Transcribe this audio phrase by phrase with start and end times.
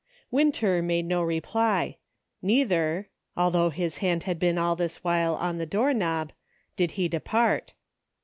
[0.33, 1.97] "\T7INTER made no reply;
[2.41, 3.07] neither—
[3.37, 6.31] although *^ his hand had been all this while on the door knob—
[6.75, 7.73] did he depart.